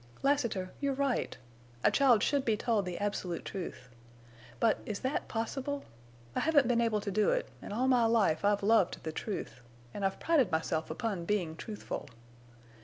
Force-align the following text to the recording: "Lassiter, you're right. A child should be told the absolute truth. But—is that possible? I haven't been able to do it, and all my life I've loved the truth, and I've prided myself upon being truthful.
"Lassiter, 0.23 0.71
you're 0.79 0.95
right. 0.95 1.37
A 1.83 1.91
child 1.91 2.23
should 2.23 2.43
be 2.43 2.57
told 2.57 2.85
the 2.85 2.97
absolute 2.97 3.45
truth. 3.45 3.87
But—is 4.59 5.01
that 5.01 5.27
possible? 5.27 5.85
I 6.35 6.39
haven't 6.39 6.67
been 6.67 6.81
able 6.81 7.01
to 7.01 7.11
do 7.11 7.29
it, 7.29 7.47
and 7.61 7.71
all 7.71 7.87
my 7.87 8.05
life 8.05 8.43
I've 8.43 8.63
loved 8.63 9.03
the 9.03 9.11
truth, 9.11 9.61
and 9.93 10.03
I've 10.03 10.19
prided 10.19 10.51
myself 10.51 10.89
upon 10.89 11.25
being 11.25 11.55
truthful. 11.55 12.09